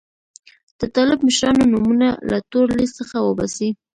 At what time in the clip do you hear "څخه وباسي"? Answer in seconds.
3.01-3.69